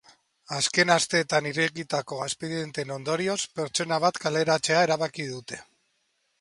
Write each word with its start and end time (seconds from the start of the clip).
Azken 0.59 0.91
asteetan 0.95 1.49
irekitako 1.49 2.17
espedienteen 2.29 2.95
ondorioz, 2.97 3.37
pertsona 3.61 4.03
bat 4.07 4.21
kaleratzea 4.27 4.83
erabaki 4.89 5.31
dute. 5.39 5.65